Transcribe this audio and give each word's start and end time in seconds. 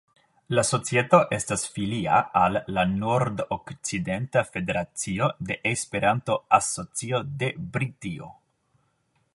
La 0.57 0.61
societo 0.67 1.17
estas 1.35 1.65
filia 1.75 2.15
al 2.45 2.57
la 2.77 2.85
Nord-Okcidenta 2.93 4.43
Federacio 4.55 5.29
de 5.51 5.59
Esperanto-Asocio 5.75 7.23
de 7.45 7.53
Britio. 7.77 8.35